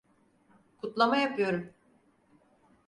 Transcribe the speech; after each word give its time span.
Kutlama 0.77 1.15
yapıyorum. 1.17 1.73